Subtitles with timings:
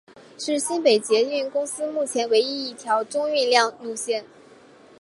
[0.39, 4.25] 是新北捷运公司目前唯一一条中运量路线。